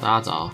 [0.00, 0.50] 大家早。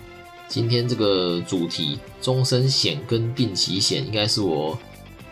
[0.49, 4.77] 今天这个主题，终身险跟定期险，应该是我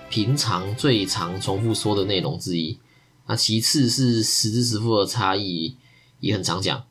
[0.09, 2.79] 平常最常重复说的内容之一。
[3.27, 5.75] 那其次是实支实付的差异，
[6.21, 6.81] 也很常讲。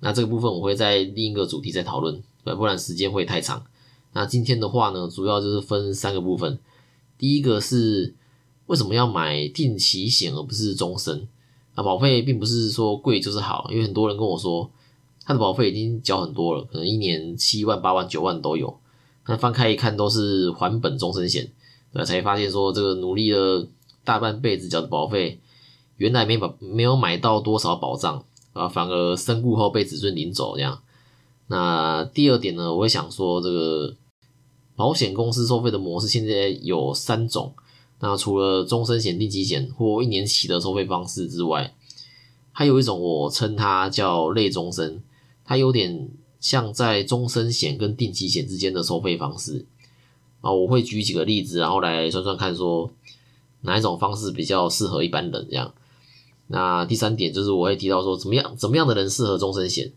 [0.00, 3.64] 那这个部分我会在另一个主题再讨论，不然时间会太长。
[4.12, 6.58] 那今天的话呢，主要就是分三个部分。
[7.16, 8.14] 第一个是
[8.66, 11.26] 为什么要买定期险而不是终身？
[11.74, 14.70] 啊，保费并不是说贵就是好，因为很多人跟我说
[15.24, 18.78] 他的保费已经缴很多了，可能一年七万、八万、九万都有。
[19.26, 21.50] 那翻开一看都是还本终身险，
[21.92, 23.66] 对，才发现说这个努力了
[24.04, 25.40] 大半辈子缴的保费，
[25.96, 30.80] 原来没保没有买到多少保障啊，反而身故后被子孙领走这样。
[31.46, 33.94] 那第二点呢，我会想说这个。
[34.76, 37.54] 保险公司收费的模式现在有三种，
[38.00, 41.72] 那除了终身险、定期险或一年期的收费方式之外，
[42.50, 45.00] 还有一种我称它叫类终身，
[45.44, 46.08] 它有点
[46.40, 49.66] 像在终身险跟定期险之间的收费方式
[50.40, 50.52] 啊。
[50.52, 52.92] 我会举几个例子，然后来算算看，说
[53.62, 55.74] 哪一种方式比较适合一般人这样。
[56.46, 59.92] 那第三点就是我会提到说，怎么样怎么样的人适合终身险，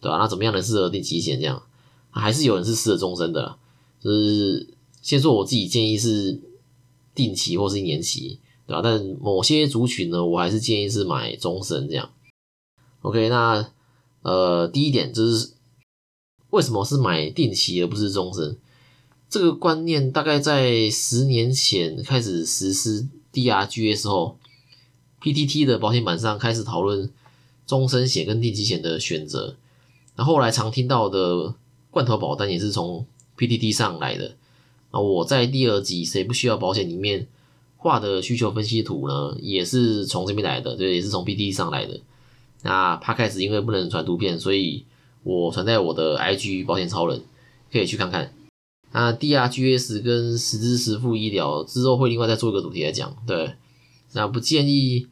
[0.00, 0.18] 对吧？
[0.18, 1.62] 那怎么样的人适合定期险这样？
[2.10, 3.56] 还是有人是适合终身的。
[4.00, 6.40] 就是先说我自己建议是
[7.14, 8.80] 定期或是一年期，对吧？
[8.82, 12.10] 但某些族群呢，我还是建议是买终身这样。
[13.02, 13.70] OK，那
[14.24, 15.52] 呃，第一点就是
[16.50, 18.56] 为什么是买定期而不是终身？
[19.28, 24.38] 这个观念大概在十年前开始实施 DRG 后
[25.20, 27.10] ，PTT 的保险板上开始讨论
[27.66, 29.56] 终身险跟定期险的选择。
[30.16, 31.54] 那后来常听到的
[31.90, 33.04] 罐头保单也是从
[33.36, 34.36] PTT 上来的
[34.90, 37.26] 啊，我在第二集谁不需要保险里面
[37.76, 42.00] 画的需求分析图呢，也是从这边来的，对，也是从 PTT 上来的。
[42.64, 44.86] 那 p 开始因为不能传图片，所以
[45.22, 47.22] 我传在我的 IG 保险超人，
[47.70, 48.34] 可以去看看。
[48.90, 53.54] 那 DRGS 跟实支实付医疗之后会另外再做一个主题来讲，对。
[54.14, 55.08] 那不建议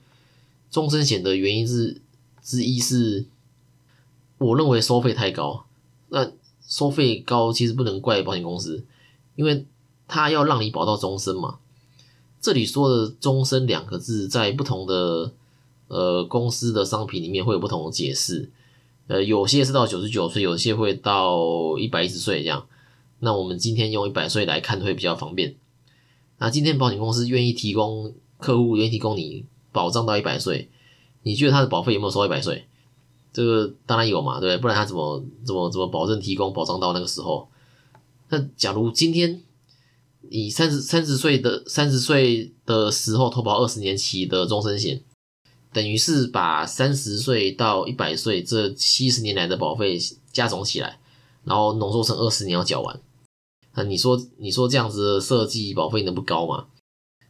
[0.71, 2.01] 终身险的原因是
[2.43, 3.27] 之一是，
[4.39, 5.67] 我认为收费太高。
[6.09, 6.33] 那
[6.67, 8.85] 收费高其实不能怪保险公司，
[9.37, 9.67] 因为
[10.09, 11.59] 他要让你保到终身嘛。
[12.41, 15.33] 这里说的“终身”两个字，在不同的
[15.93, 18.51] 呃公司的商品里面会有不同的解释。
[19.09, 22.67] 呃，有些是到九十九岁，有些会到一百一十岁这样。
[23.19, 25.55] 那我们今天用一百岁来看会比较方便。
[26.39, 30.71] 那今天保险公司愿意提供客户愿意提供你保障到一百岁，
[31.23, 32.65] 你觉得他的保费有没有收一百岁？
[33.33, 34.63] 这个当然有嘛，对不对？
[34.63, 37.49] 不然他怎么怎么怎么保证提供保障到那个时候？
[38.29, 39.43] 那假如今天
[40.31, 45.03] 你三十三十岁的三十岁的时候投保二十年期的终身险，
[45.73, 49.99] 等于是把三十岁到一百岁这七十年来的保费
[50.33, 51.01] 加总起来，
[51.45, 53.01] 然后浓缩成二十年要缴完。
[53.75, 56.67] 那你说你说这样子的设计保费能不高吗？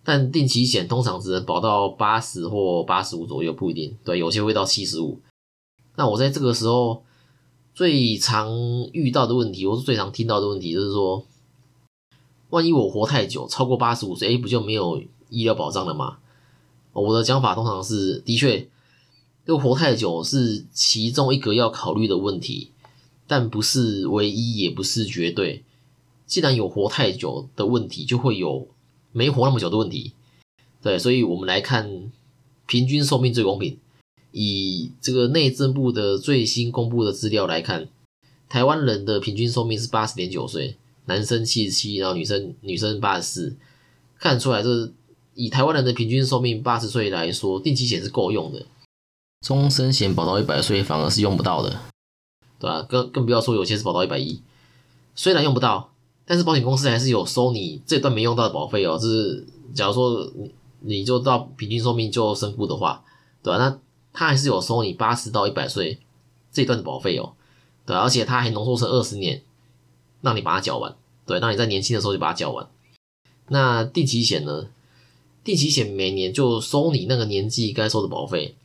[0.05, 3.97] 但定期险通常只能保到八十或八十五左右，不一定。
[4.05, 5.21] 对，有些会到七十五。
[5.95, 7.05] 那我在这个时候
[7.73, 8.51] 最常
[8.93, 11.25] 遇到的问题，或是最常听到的问题，就是说，
[12.51, 16.19] 万一我活太久，超过八十五岁，哎，不就没有医疗保障了吗？
[16.93, 18.69] 我的讲法通常是，的确，
[19.47, 22.71] 这个活太久是其中一个要考虑的问题，
[23.27, 25.65] 但不是唯一，也不是绝对。
[26.27, 28.69] 既然有活太久的问题，就会有
[29.13, 30.13] 没活那么久的问题。
[30.83, 32.11] 对，所以我们来看
[32.67, 33.79] 平均寿命最公平。
[34.31, 37.89] 以这个内政部的最新公布的资料来看，
[38.49, 43.57] 台湾人的平均寿命是八十点九岁，男生七十七，然后女生女生八十四，
[44.19, 44.91] 看出来这
[45.35, 48.67] 以台湾人的平均寿命八十岁来说，定期险是够用的，
[49.41, 51.81] 终身险保到一百岁反而是用不到的，
[52.59, 52.83] 对吧？
[52.83, 54.41] 更更不要说有些是保到一百一，
[55.15, 55.93] 虽然用不到，
[56.25, 58.99] 但是保险公司还是有收你这段没用到的保费哦。
[58.99, 63.03] 就是假如说你你就到平均寿命就身故的话，
[63.43, 63.59] 对吧？
[63.59, 63.79] 那
[64.13, 65.99] 他还是有收你八十到一百岁
[66.53, 67.33] 这段的保费哦，
[67.87, 69.43] 对，而且他还浓缩成二十年，
[70.21, 70.95] 让你把它缴完，
[71.25, 72.69] 对，让你在年轻的时候就把它缴完。
[73.49, 74.67] 那定期险呢？
[75.45, 78.57] 定期险每年就收你那个年纪该收的保费，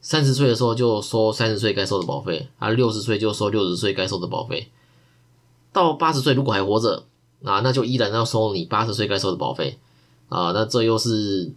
[0.00, 4.68] 三十岁的时候就收三十岁该收的保费，啊，六十岁就收六十岁该收的保费，
[5.72, 7.04] 到八十岁如果还活着，
[7.42, 9.78] 啊，那就依然要收你八十岁该收的保费，
[10.28, 11.52] 啊，那这又是。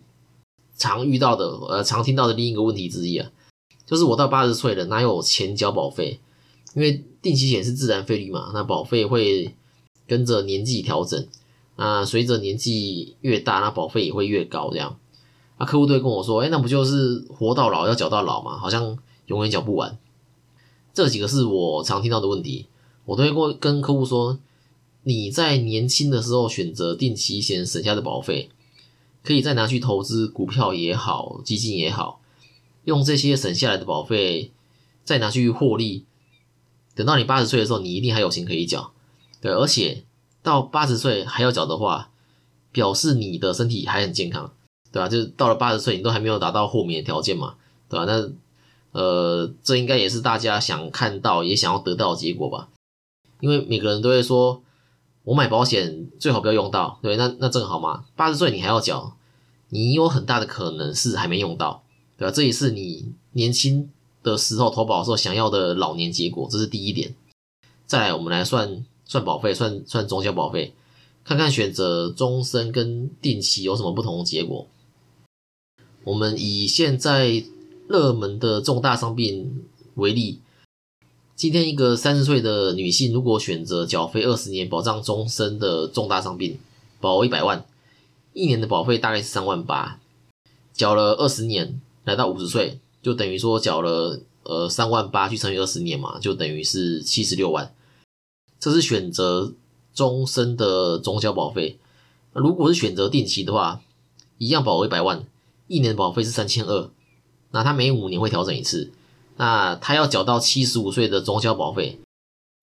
[0.77, 3.29] 常遇到的，呃，常听到的另一个问题之一啊，
[3.85, 6.19] 就是我到八十岁了，哪有钱交保费？
[6.73, 9.53] 因为定期险是自然费率嘛，那保费会
[10.07, 11.27] 跟着年纪调整，
[11.81, 14.99] 啊，随着年纪越大，那保费也会越高，这样。
[15.57, 18.55] 那客户都会跟我说，哎，那不就是活到老要缴到老吗？
[18.59, 19.97] 好像永远缴不完。
[20.93, 22.67] 这几个是我常听到的问题，
[23.05, 24.37] 我都会跟跟客户说，
[25.01, 28.49] 你在年轻的时候选择定期险省下的保费，
[29.23, 32.21] 可以再拿去投资股票也好，基金也好，
[32.83, 34.51] 用这些省下来的保费
[35.03, 36.05] 再拿去获利。
[36.93, 38.91] 等到你八十岁的时候，你一定还有钱可以缴。
[39.41, 40.03] 对，而且
[40.43, 42.09] 到八十岁还要缴的话，
[42.71, 44.51] 表示你的身体还很健康，
[44.91, 45.07] 对吧？
[45.07, 47.55] 就是到了八十岁，你都还没有达到豁免的条件嘛，
[47.89, 48.05] 对吧？
[48.05, 48.31] 那
[48.99, 52.69] 呃，这应该也是大家想看到也想要得到的结果吧？
[53.39, 54.61] 因为每个人都会说，
[55.23, 59.15] 我买保险最好不要用到，对，那那正好嘛，八十岁你还要缴，
[59.69, 61.83] 你有很大的可能是还没用到，
[62.17, 62.33] 对吧？
[62.33, 63.89] 这也是你年轻
[64.23, 67.15] 的时候投保的时候想要的老年结果，这是第一点。
[67.85, 68.85] 再来，我们来算。
[69.11, 70.73] 算保费，算算中交保费，
[71.25, 74.65] 看看选择终身跟定期有什么不同的结果。
[76.05, 77.43] 我们以现在
[77.89, 79.65] 热门的重大伤病
[79.95, 80.39] 为例，
[81.35, 86.57] 今天一个三十岁的女性，如果选择缴费二十年保障终身的重大伤病，
[87.01, 87.65] 保额一百万，
[88.31, 89.99] 一年的保费大概是三万八，
[90.71, 97.75] 缴了二十年，来到五十岁，就等于说缴了呃三万八去乘以二十年嘛，就等于是七十六万。
[98.61, 99.53] 这是选择
[99.91, 101.79] 终身的中交保费，
[102.31, 103.81] 如果是选择定期的话，
[104.37, 105.25] 一样保额一百万，
[105.67, 106.89] 一年保费是三千二，
[107.49, 108.91] 那他每五年会调整一次，
[109.37, 111.99] 那他要缴到七十五岁的中交保费，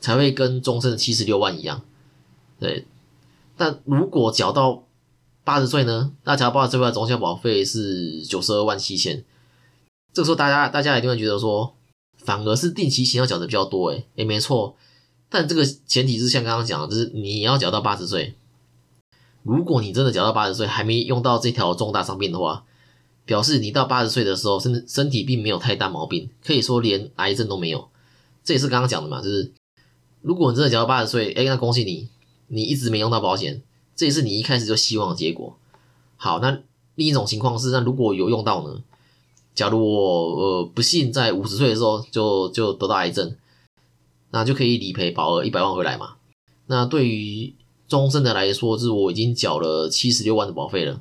[0.01, 1.83] 才会跟终身的七十六万一样，
[2.61, 2.87] 对。
[3.57, 4.85] 但如果缴到
[5.43, 6.13] 八十岁呢？
[6.23, 9.25] 那缴到八十岁的中交保费是九十二万七千，
[10.13, 11.75] 这个时候大家大家一定会觉得说，
[12.19, 14.77] 反而是定期险要缴的比较多，诶诶没错。
[15.31, 18.35] 但这个前提是像刚刚讲的，就是你要缴到八十岁。
[19.43, 22.65] 如果你真的缴到八十岁还没用到这条重大伤病的话，
[23.25, 27.89] 表示你到八十岁的时候身身体并没有太大毛病，可以说连癌症都没有。
[28.43, 29.53] 这也是刚刚讲的嘛，就是
[30.23, 32.09] 如果你真的缴到八十岁，哎，那恭喜你，
[32.49, 33.63] 你一直没用到保险，
[33.95, 35.59] 这也是你一开始就希望的结果。
[36.17, 36.61] 好，那
[36.95, 38.83] 另一种情况是，那如果有用到呢？
[39.55, 43.37] 假如我呃不幸在五十岁的时候就就得到癌症。
[44.31, 46.17] 那就可以理赔保额一百万回来嘛？
[46.67, 47.55] 那对于
[47.89, 51.01] 终身的来说，是我已经缴了七十六万的保费了，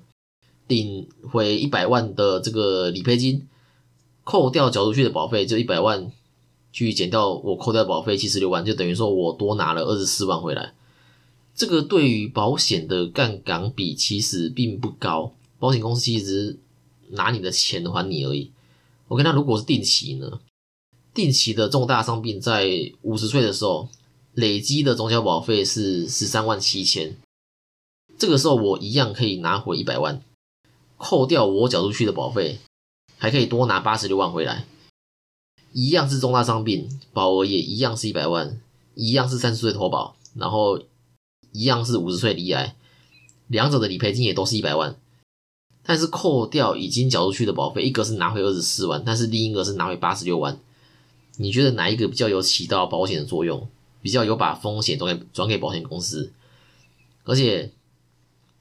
[0.67, 3.45] 领回一百万的这个理赔金，
[4.23, 6.09] 扣掉缴出去的保费就一百万，
[6.71, 10.73] 去减掉我扣掉保费七十六万，就等于说我多拿了二十四万回来。
[11.53, 16.57] 这个对于保险的杠杆比其实并不高，保险公司其实
[17.09, 18.51] 拿你的钱还你而已。
[19.09, 20.39] OK，那如果是定期呢？
[21.17, 23.89] 定期的重大伤病在五十岁的时候，
[24.35, 27.17] 累积的总交保费是十三万七千，
[28.19, 30.21] 这个时候我一样可以拿回一百万，
[30.97, 32.59] 扣掉我缴出去的保费，
[33.17, 34.67] 还可以多拿八十六万回来，
[35.73, 38.61] 一样是重大伤病，保额也一样是一百万，
[38.93, 40.79] 一样是三十岁投保，然后
[41.51, 42.75] 一样是五十岁离癌，
[43.47, 44.95] 两者的理赔金也都是一百万，
[45.81, 50.59] 但是扣掉已经缴出去的保费，一个是拿回二十四万，但是另一个是拿回八十六万。
[51.37, 53.67] 你觉得哪一个比较有起到保险的作用？
[53.99, 56.31] 比较有把风险转给转给保险公司，
[57.25, 57.73] 而且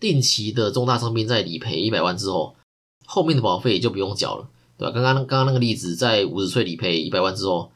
[0.00, 2.56] 定期的重大伤病在理赔一百万之后，
[3.04, 4.92] 后面的保费也就不用缴了，对吧？
[4.92, 7.70] 刚刚刚刚那个例子，在五十岁理赔一百万之后，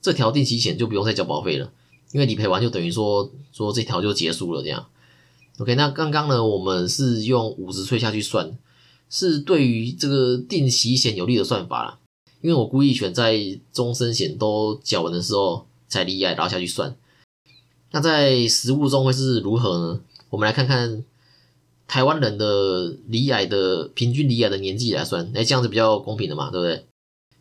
[0.00, 1.70] 这条定期险就不用再交保费了，
[2.10, 4.86] 因为理赔完就等于说说这条就结束了这样。
[5.58, 8.58] OK，那刚刚呢，我们是用五十岁下去算，
[9.08, 11.98] 是对于这个定期险有利的算法了。
[12.44, 16.94] 因为我故意选在终身险都缴完的时候才离癌，然后下去算。
[17.90, 20.00] 那在实物中会是如何呢？
[20.28, 21.02] 我们来看看
[21.88, 26.84] 台湾人的离癌的平均离癌的年纪来算，哎，这样子比较公平的嘛，对不对？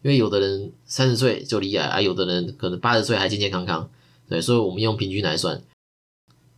[0.04, 3.90] 因为有的人三十岁就离癌，啊，有的人可能八十岁还健健康康，
[4.30, 5.62] 对，所以我们用平均来算。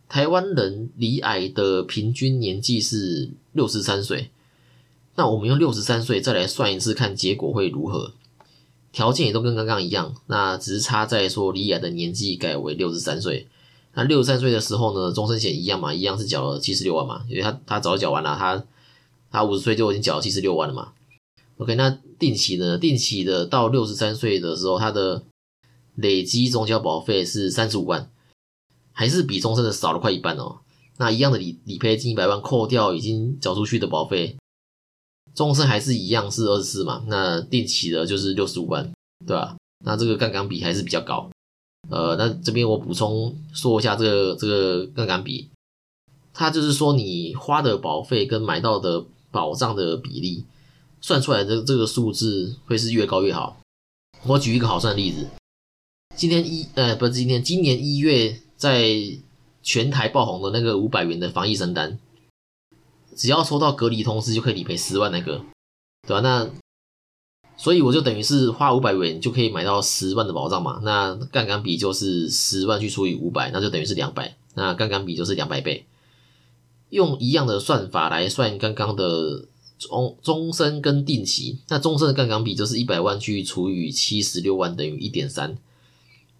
[0.08, 4.30] 台湾人离癌的平均年纪是六十三岁，
[5.16, 8.12] 那我们用六十三岁再来算一次，看结果会如何？
[8.96, 13.46] 条件也都跟刚刚一样，那只是差在说李雅的年纪改为六十三岁。
[13.92, 18.64] 那六十三岁的时候呢，终身险一样嘛，一样是缴了七十六万嘛，因为他他早缴完了，他
[19.30, 20.92] 他五十岁就已经缴了七十六万了嘛。
[21.58, 22.78] OK，那定期呢？
[22.78, 25.24] 定期的到六十三岁的时候，他的
[25.94, 28.10] 累积中交保费是三十五万，
[28.92, 30.60] 还是比终身的少了快一半哦。
[30.96, 34.38] 那一样的理理赔金一百万，扣掉已经缴出去的保费。
[35.34, 37.04] 终身还是一样是二十四嘛？
[37.08, 38.90] 那定期的就是六十五万，
[39.26, 39.56] 对吧？
[39.84, 41.30] 那这个杠杆比还是比较高。
[41.90, 45.48] 呃，那这边我补充说一下这个这个杠杆比，
[46.32, 50.44] 它就是说你花的保费跟买到的保障的比例
[51.00, 53.58] 算出来的这个数字会是越高越好。
[54.24, 55.28] 我举一个好算的例子，
[56.16, 58.90] 今天一呃不是今天今年一月在
[59.62, 61.98] 全台爆红的那个五百元的防疫神单，
[63.16, 65.42] 只要收到隔离通知就可以理赔十万那个，
[66.06, 66.20] 对吧？
[66.20, 66.48] 那
[67.56, 70.78] 所以我就等于是花五百元就可以买到十万的保障嘛。
[70.84, 74.36] 那杠杆比就是十万去除以五百，那就等于是两百。
[74.54, 75.86] 那杠杆比就是两百倍。
[76.90, 79.46] 用一样的算法来算刚刚的
[79.78, 85.56] 终终身跟定期，那终身的杠杆比就是一百万去除以七十六万等于一点三。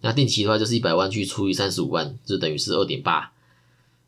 [0.01, 3.33] 那定期的话就是一百万去除以三十五万，就等于是二点八。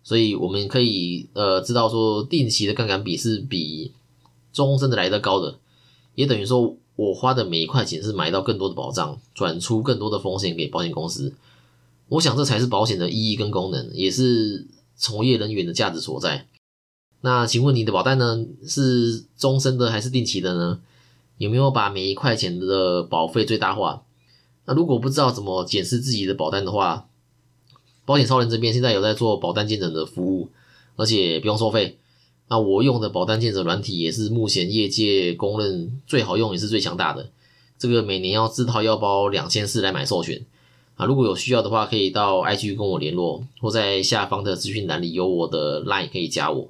[0.10, 3.92] 所以我们可以呃知道说定期的杠杆比是比
[4.52, 5.60] 终身的来得高的，
[6.16, 6.76] 也等于说。
[6.96, 11.34] 我花的每一块钱是买到更多的保障，转出更多的风险给保险公司。
[12.10, 16.48] 我想这才是保险的意义跟功能，也是从业人员的价值所在。
[17.22, 18.46] 那请问你的保单呢？
[18.68, 20.82] 是终身的还是定期的呢？
[21.38, 24.04] 有没有把每一块钱的保费最大化？
[24.66, 27.08] 那如果不知道怎么检视自己的保单的话，
[28.10, 30.50] 保险超人这边现在有在做保单见证的服务，
[30.96, 31.96] 而且不用收费。
[32.48, 37.30] 那我用的保单见证软体也是目前业界公认最好用也是最强大的。
[37.78, 40.44] 这个每年要自掏腰包两千四来买授权
[40.96, 41.06] 啊！
[41.06, 46.68] 如果有需要的话，可以到 IG 跟我联络，或在下方的资讯栏里有我的 Line 可以加我。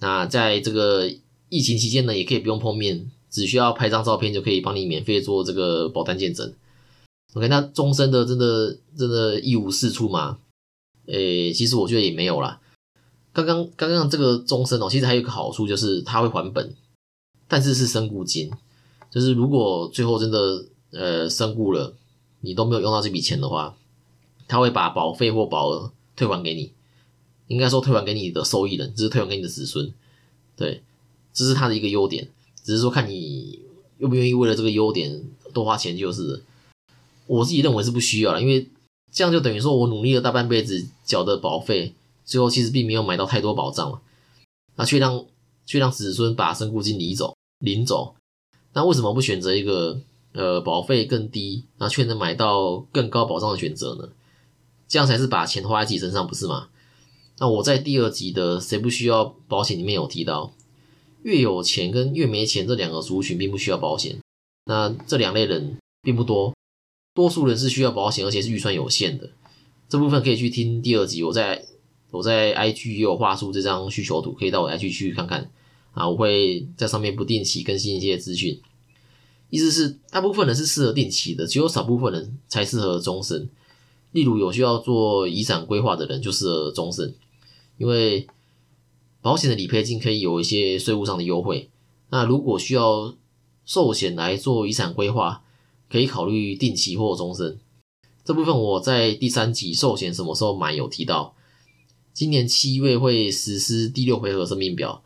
[0.00, 1.10] 那在这个
[1.48, 6.52] 疫情期间呢，也可以不用碰面，只需要拍张照片就可以帮你免费做这个保单见证。
[7.32, 10.36] OK，那终身的真的真的一无是处吗？
[11.06, 12.60] 诶，其实我觉得也没有啦。
[13.32, 16.74] 刚刚刚刚这个终身哦，其实还有一个好处就是它会还本，
[17.46, 18.50] 但是是身故金，
[19.10, 21.94] 就是如果最后真的呃身故了，
[22.40, 23.76] 你都没有用到这笔钱的话，
[24.48, 26.72] 他会把保费或保额退还给你，
[27.46, 29.92] 应该说退还给你的受益人，只是退还给你的子孙，
[30.56, 30.82] 对，
[31.32, 32.28] 这是它的一个优点，
[32.64, 33.60] 只是说看你
[33.98, 36.42] 愿不愿意为了这个优点多花钱就是，
[37.28, 38.68] 我自己认为是不需要了，因为
[39.12, 41.94] 这样就等于说我努力了大半辈子缴的保费。
[42.22, 44.00] 最后其实并没有买到太多保障嘛，
[44.76, 45.26] 那却让
[45.66, 48.14] 却让子孙把身故金领走领走，
[48.72, 50.00] 那为什么不选择一个
[50.32, 54.10] 呃保费更低，那却能买到更高保障的选择呢？
[54.86, 56.68] 这样才是把钱花在自己身上，不是吗？
[57.40, 60.52] 那我在第二集的谁不需要保险里面有提到，
[61.24, 64.20] 越有钱跟越没钱这两个族群并不需要保险，
[64.66, 66.54] 那这两类人并不多，
[67.14, 69.30] 多数人是需要保险，而且是预算有限的，
[69.88, 71.66] 这部分可以去听第二集，我在。
[72.12, 75.48] 我在 IG 也有画出这张需求图，可以到我 IG 去看看
[75.92, 76.08] 啊。
[76.08, 78.60] 我会在上面不定期更新一些资讯，
[79.48, 83.48] 意思是大部分人是适合定期的，只有少部分人才适合终身。
[84.10, 87.14] 例如有需要做遗产规划的人就适合终身，
[87.78, 88.26] 因为
[89.22, 91.70] 保险的理赔金可以有一些税务上的优惠。
[92.08, 93.14] 那如果需要
[93.64, 95.44] 寿险来做遗产规划，
[95.90, 97.58] 可以考虑定期或终身。
[98.24, 101.34] 这部分我在第三集寿险什么时候买有提到。
[102.12, 105.02] 今年七月会实施第六回合生命表，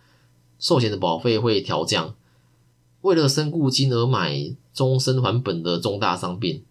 [0.59, 2.14] 寿险的保费会调降。
[3.03, 6.64] 为了身故金而买终身还本的重大伤病，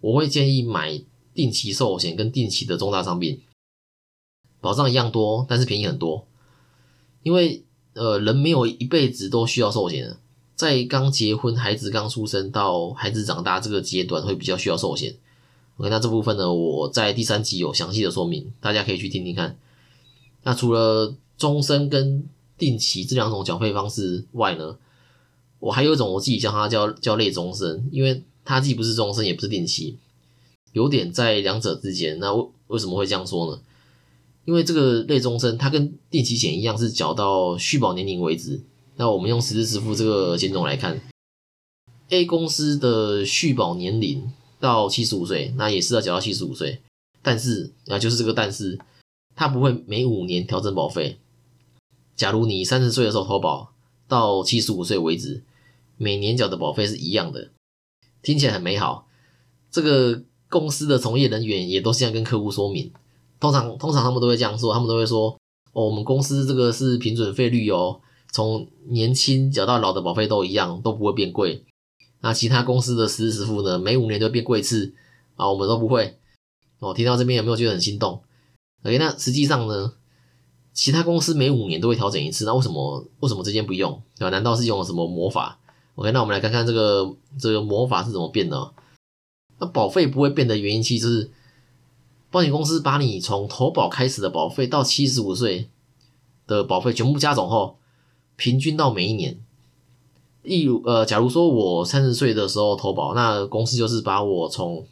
[0.00, 1.00] 我会建议买
[1.32, 3.40] 定期寿险跟定期的重大伤病，
[4.60, 6.26] 保障一样多，但是便宜很多。
[7.22, 7.62] 因为
[7.94, 10.16] 呃，人没有一辈子都需要寿险，
[10.54, 15.14] 在刚结婚、孩子刚出生到孩子长大这个阶段，会比较需要寿险。
[15.78, 19.56] OK，那这部分呢，我在第三集有详细的说明，大家可以去听听看。
[20.42, 22.24] 那除了终身跟
[22.58, 24.76] 定期这两种缴费方式外呢，
[25.58, 29.96] 我还有一种我自己叫它叫叫类终身，因为它既不是终身也不是定期，
[30.72, 32.18] 有点在两者之间。
[32.18, 33.60] 那为为什么会这样说呢？
[34.44, 38.60] 因为这个类终身它跟定期险一样是缴到续保年龄为止。
[38.96, 41.00] 那我们用实支付这个险种来看
[42.10, 44.32] ，A 公司的续保年龄。
[44.62, 46.80] 到七十五岁，那也是要缴到七十五岁，
[47.20, 48.78] 但是啊，就是这个但是，
[49.34, 51.18] 它不会每五年调整保费。
[52.14, 53.72] 假如你三十岁的时候投保，
[54.06, 55.42] 到七十五岁为止，
[55.96, 57.50] 每年缴的保费是一样的，
[58.22, 59.08] 听起来很美好。
[59.68, 62.92] 这个公司的从业人员也都这样跟客户说明，
[63.40, 65.36] 通常通常他们都会这样说，他们都会说，
[65.72, 68.00] 哦，我们公司这个是平准费率哦，
[68.32, 71.64] 从年轻缴到老的保费都一样，都不会变贵。
[72.22, 73.78] 那其他公司的实时支付呢？
[73.78, 74.94] 每五年都变贵一次
[75.36, 76.18] 啊，我们都不会。
[76.78, 78.22] 哦，听到这边有没有觉得很心动
[78.82, 79.92] ？OK，那实际上呢，
[80.72, 84.02] 其他公司每五年都会调整一次，那为什么为什么这间不用？
[84.16, 84.30] 对吧？
[84.30, 85.60] 难道是用了什么魔法
[85.96, 88.72] ？OK，那我们来看看这个这个魔法是怎么变的。
[89.58, 91.30] 那保费不会变的原因，其实是
[92.30, 95.68] 保险公司把你从投保开始的保费到七十五岁
[96.46, 97.76] 的保费全部加总后，
[98.42, 99.38] 平均到每一年。
[100.42, 104.84] 例如，呃，假如说我三十岁的时候投保，那公司就是把我从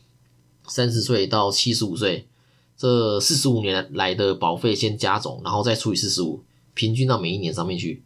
[0.69, 2.29] 三十岁到七十五岁
[2.77, 8.01] 这四十五年来的保费先加总，然后再除以四十五，平均到每一年上面去，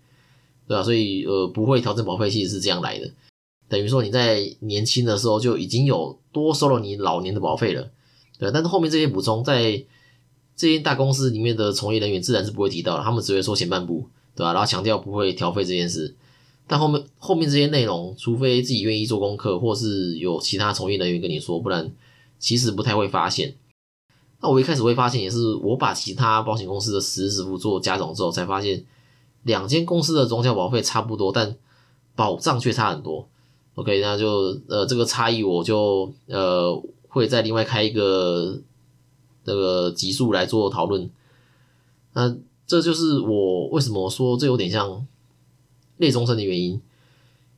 [0.66, 0.82] 对吧？
[0.82, 3.10] 所以呃，不会调整保费其实是这样来的，
[3.68, 7.90] 等于说你在年轻的时候就已经有多收了你老年的保费了，
[8.38, 8.50] 对。
[8.50, 9.84] 但是后面这些补充在
[10.56, 14.52] 这些大公司里面的从业人员自然是不会提到的，他们只会说前半部，对吧？
[14.52, 16.14] 然后强调不会调费这件事。
[16.66, 21.92] 但后面后面这些内容，除非自己愿意做功课，或是有其他从业人员跟你说，不然
[22.38, 23.54] 其实不太会发现。
[24.40, 28.84] 那我一开始会发现，也是我把其他保险公司的实时付做加总之后，才发现
[29.42, 31.54] 两间公司的中交保费差不多，但
[32.14, 33.28] 保障却差很多。
[33.74, 38.58] OK，那就呃这个差异我就呃会再另外开一个
[39.44, 41.10] 那个级数来做讨论。
[42.14, 42.34] 那
[42.66, 45.06] 这就是我为什么说这有点像。
[45.98, 46.82] 类终身的原因，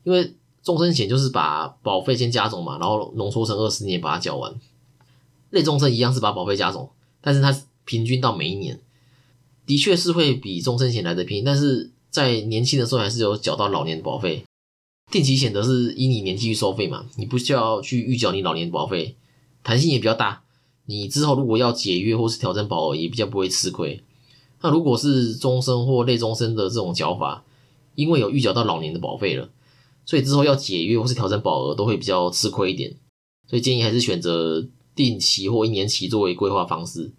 [0.04, 4.54] 因为终身险就是把保费先加总嘛，然后浓缩成二十年把它缴完。
[5.48, 6.90] 类终身一样是把保费加总，
[7.22, 8.78] 但是它平均到每一年，
[9.64, 14.44] 的确是会比终身险来的便宜，但是在年轻的时候还是有缴到老年保费。
[15.10, 19.16] 定期险则是以你年纪去收费嘛，你不需要去预缴你老年保费，
[19.62, 20.42] 弹性也比较大。
[20.84, 24.02] 你之后如果要解约或是调整保额，也比较不会吃亏。
[24.62, 27.44] 那如果是终身或类终身的这种缴法，
[27.94, 29.48] 因为有预缴到老年的保费了，
[30.04, 32.94] 所以之后要解约或是调整保额都会比较吃亏一点，
[33.48, 37.12] 所以建议还是选择定期或一年期作为规划方式。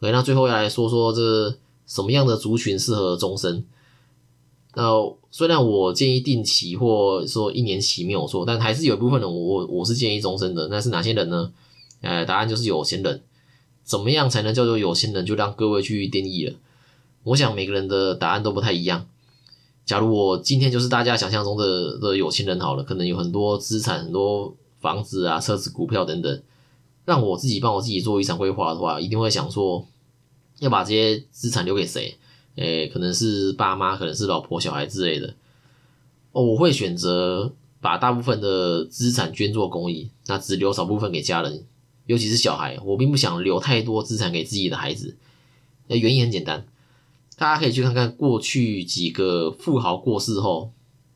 [0.00, 3.64] OK，那最后要来说说这什么样的族群适合终身？
[4.74, 4.92] 那
[5.30, 10.68] 虽然我建议定期或说一年期没有错，但还是有一部分人我我是建议终身的。
[10.68, 11.50] 那是哪些人呢？
[12.02, 13.22] 呃，答案就是有钱人。
[13.82, 15.24] 怎么样才能叫做有钱人？
[15.24, 16.54] 就让各位去定义了。
[17.26, 19.04] 我想每个人的答案都不太一样。
[19.84, 26.42] 假如我今天就是大家想象中的的有钱人好了，可能有很多资产、很多房子啊、车子、股票等等，
[27.04, 29.84] 让我自己帮我自己做遗产规划的话，一定会想说
[30.60, 32.16] 要把这些资产留给谁？
[32.54, 35.34] 诶，可能是爸妈，可能是老婆、小孩之类的。
[36.30, 41.64] 哦，我会选择把大部分的资产捐做公益，那只留少部分给家人，
[42.06, 42.78] 尤其是小孩。
[42.84, 45.16] 我并不想留太多资产给自己的孩子。
[45.88, 46.68] 那原因很简单。
[47.36, 50.72] 大家可以去看看过去几个富豪过世后，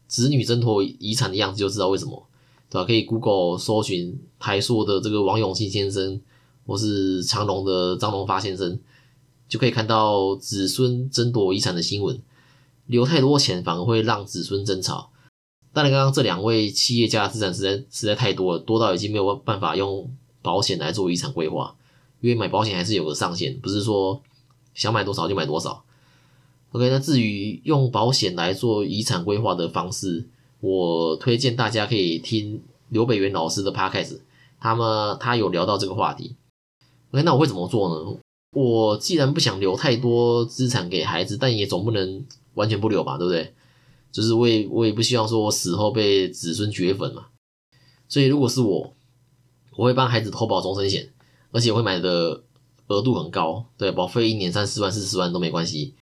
[0.06, 2.26] 子女争夺遗产的样子，就知道为什么，
[2.68, 2.86] 对吧？
[2.86, 6.20] 可以 Google 搜寻台塑的这个王永庆先生，
[6.66, 8.78] 或是长隆的张荣发先生，
[9.48, 12.20] 就可以看到子孙争夺遗产的新闻。
[12.86, 15.10] 留太多钱反而会让子孙争吵。
[15.72, 21.76] 当然，刚刚这两位企业家的资产实在实在太多了，多到已经没有办法用保险来做遗产规划，
[22.20, 24.20] 因为买保险还是有个上限，不是说
[24.74, 25.82] 想买多少就买多少。
[26.72, 30.28] OK，那至于用保险来做遗产规划的方式，
[30.60, 34.20] 我推荐大家可以听刘北元老师的 Podcast，
[34.60, 36.36] 他们他有聊到这个话题。
[37.10, 38.18] OK，那我会怎么做呢？
[38.52, 43.52] 我既然不想留太多资产给孩子，但也总不能完全不留吧，对不对？
[44.12, 47.26] 就是我也我也不希望说我死后被子孙掘坟嘛。
[48.08, 48.92] 所以如果是我，
[49.76, 51.12] 我会帮孩子投保终身险，
[51.52, 52.42] 而且会买的
[52.88, 55.94] 额度很高，对，保费一年三四万、四十万都没关系。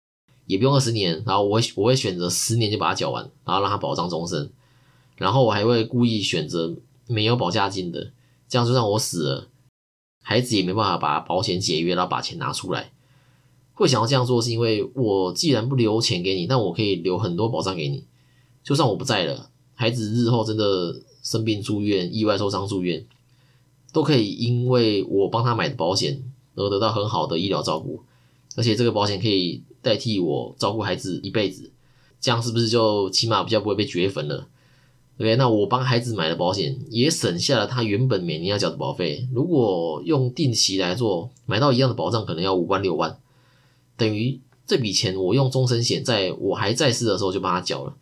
[0.48, 4.50] 也不用二十年，然后我我会选择十年就把它缴完，然后让它保障终身。
[5.16, 6.74] 然后我还会故意选择
[7.06, 8.11] 没有保价金的，
[8.48, 9.48] 这样就算我死了，
[10.22, 12.90] 孩子也没办法把保险解约，然后把钱拿出来。
[13.74, 18.04] 会想要这样做，是因为我既然不留钱给你，那我可以留很多保障给你。
[18.64, 23.04] 就算我不在了，孩子日后真的生病住院、意外受伤住院，
[23.92, 26.22] 都可以因为我帮他买的保险
[26.54, 28.02] 而得到很好的医疗照顾，
[28.59, 29.62] 而且这个保险可以。
[29.81, 31.71] 代替我照顾孩子一辈子，
[32.21, 34.49] 这样是不是就起码比较不会被绝粉了
[35.18, 39.29] ？OK，那我帮孩子买了保险，也省下了他原本每年要缴的保费。
[39.33, 43.21] 如果用定期来做，买到一样的保障，可能要五万六万，
[43.97, 47.94] 等于这笔钱我用终身险，在我还在世的时候就帮他缴了，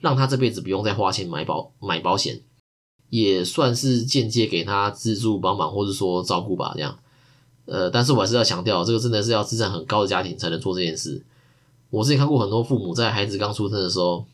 [0.00, 2.40] 让他这辈子不用再花钱买保买保险，
[3.08, 6.98] 也算是间接给他资助帮忙或者说照顾吧，这样。
[7.70, 11.22] 呃，但是我还是要强调，这个真的是要资产很高的家庭才能做这件事。
[11.88, 14.26] 我之前看过很多父母在孩子刚出生的时候，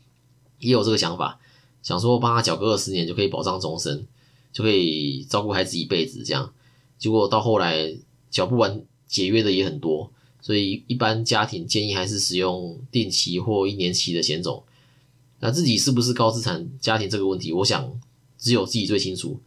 [0.59, 1.39] 也有这个想法，
[1.83, 4.07] 想说帮他缴个二十年就可以保障终身，
[4.55, 6.51] 就可以照顾孩子一辈子这样。
[6.99, 7.95] 结果到后来
[8.31, 14.63] 缴不完，解约的也很多，所以一般家庭建议还是使用定期或一年期的险种。
[15.41, 18.01] 那自己是不是高资产家庭这个问题，我想
[18.39, 19.39] 只有自己最清楚。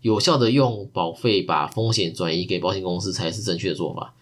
[0.00, 4.14] 有效的用保费把风险转移给保险公司才是正确的做法。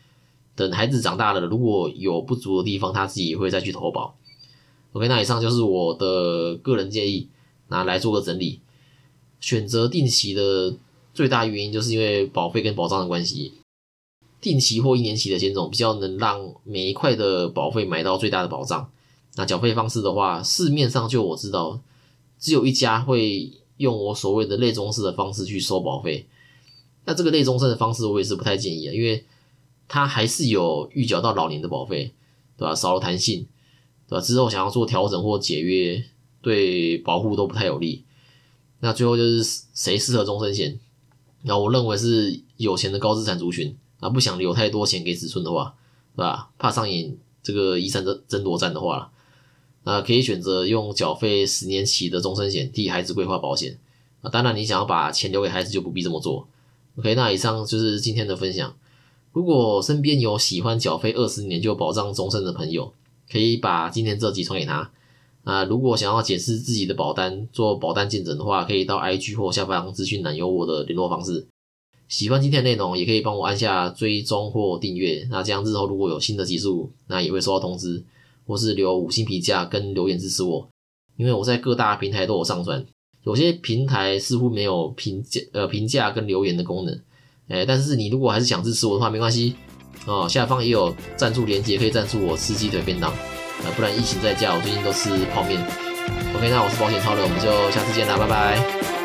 [0.57, 4.17] 等孩子长大了，如果有不足的地方，他自己会再去投保。
[4.93, 7.29] OK，那以上就是我的个人建议，
[7.69, 8.61] 拿来做个整理。
[9.39, 10.77] 选择定期的
[11.15, 13.53] 最大原因就是因为保费跟保障的关系。
[14.41, 18.91] 定期或一年期的险种比较能让每一块的保费买到最大的保障。
[19.37, 21.81] 那缴费方式的话，市面上就我知道，
[22.39, 26.29] 只有一家会用我所谓的类终式的方式去收保费。
[27.07, 29.25] 那这个类终身的方式，我也是不太建议啊，因为
[29.89, 32.13] 它还是有预缴到老年的保费，
[32.59, 32.75] 对吧？
[32.75, 33.47] 少了弹性，
[34.07, 34.21] 对吧？
[34.21, 36.05] 之后想要做调整或解约，
[36.43, 38.05] 对保护都不太有利。
[38.81, 40.79] 那最后就是谁适合终身险？
[41.43, 45.75] 那我认为是有钱的高资产族群，啊，不想留太多钱给子孙的话，
[46.15, 46.51] 对吧？
[46.59, 49.11] 怕上演这个遗产争争夺战的话，
[49.89, 53.79] 那可以选择用缴费十年期的终身险替孩子规划保险。
[54.21, 56.47] 啊，当然你想要把钱留给孩子，就不必这么做。
[56.99, 58.77] OK，那以上就是今天的分享。
[59.33, 62.93] 如果身边有喜欢缴费二十年就保障终身的朋友，
[63.33, 64.91] 可以把今天这集传给他。
[65.45, 71.47] 啊，如果想要解释自己的保单、做保单见证的话，可以到 IG 或下方资讯栏有我的联络方式。
[72.09, 75.27] 喜欢今天的内容，也可以帮我按下追踪或订阅。
[75.31, 78.05] 那这样日后如果有新的技术，那也会收到通知，
[78.49, 80.69] 或是留五星评价跟留言支持我。
[81.17, 82.85] 因为我在各大平台都有上传。
[83.25, 87.01] 有些平台似乎没有评价呃评价跟留言的功能，
[87.49, 89.55] 哎，但是你如果还是想支持我的话，没关系
[90.07, 95.61] 哦，下方也有赞助连接，可以赞助我吃鸡腿便当，啊，不然疫情在家，我最近都吃泡面。
[96.35, 98.98] OK，那我是保险超人，我们就下次见啦，拜拜。